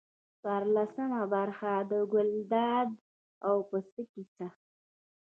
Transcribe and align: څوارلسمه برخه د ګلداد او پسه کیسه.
څوارلسمه 0.41 1.21
برخه 1.33 1.73
د 1.91 1.93
ګلداد 2.13 2.89
او 3.47 3.55
پسه 3.69 4.01
کیسه. 4.11 4.47